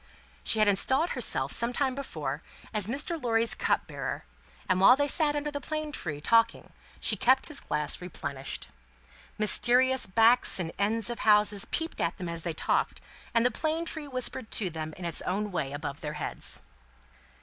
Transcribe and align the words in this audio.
She 0.43 0.57
had 0.57 0.67
installed 0.67 1.11
herself, 1.11 1.51
some 1.51 1.73
time 1.73 1.93
before, 1.93 2.41
as 2.73 2.87
Mr. 2.87 3.21
Lorry's 3.23 3.53
cup 3.53 3.85
bearer; 3.85 4.25
and 4.67 4.81
while 4.81 4.95
they 4.95 5.07
sat 5.07 5.35
under 5.35 5.51
the 5.51 5.61
plane 5.61 5.91
tree, 5.91 6.19
talking, 6.19 6.71
she 6.99 7.15
kept 7.15 7.49
his 7.49 7.59
glass 7.59 8.01
replenished. 8.01 8.67
Mysterious 9.37 10.07
backs 10.07 10.59
and 10.59 10.71
ends 10.79 11.11
of 11.11 11.19
houses 11.19 11.65
peeped 11.65 12.01
at 12.01 12.17
them 12.17 12.29
as 12.29 12.41
they 12.41 12.53
talked, 12.53 12.99
and 13.35 13.45
the 13.45 13.51
plane 13.51 13.85
tree 13.85 14.07
whispered 14.07 14.49
to 14.49 14.71
them 14.71 14.95
in 14.97 15.05
its 15.05 15.21
own 15.21 15.51
way 15.51 15.71
above 15.71 16.01
their 16.01 16.13
heads. 16.13 16.61